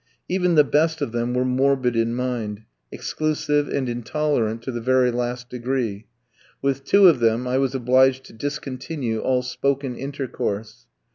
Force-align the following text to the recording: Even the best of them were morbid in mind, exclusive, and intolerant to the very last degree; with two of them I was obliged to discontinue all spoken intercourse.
Even 0.27 0.55
the 0.55 0.63
best 0.63 0.99
of 1.03 1.11
them 1.11 1.35
were 1.35 1.45
morbid 1.45 1.95
in 1.95 2.15
mind, 2.15 2.63
exclusive, 2.91 3.67
and 3.69 3.87
intolerant 3.87 4.63
to 4.63 4.71
the 4.71 4.81
very 4.81 5.11
last 5.11 5.47
degree; 5.47 6.07
with 6.59 6.83
two 6.83 7.07
of 7.07 7.19
them 7.19 7.45
I 7.47 7.59
was 7.59 7.75
obliged 7.75 8.23
to 8.23 8.33
discontinue 8.33 9.19
all 9.19 9.43
spoken 9.43 9.95
intercourse. 9.95 10.87